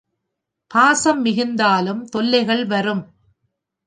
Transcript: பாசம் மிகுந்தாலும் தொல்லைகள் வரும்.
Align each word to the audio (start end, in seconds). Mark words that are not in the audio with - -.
பாசம் 0.71 1.21
மிகுந்தாலும் 1.21 2.05
தொல்லைகள் 2.05 2.65
வரும். 2.65 3.03